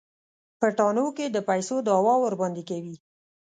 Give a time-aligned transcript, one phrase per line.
[0.59, 2.95] په تاڼو کې د پيسو دعوه ورباندې کوي.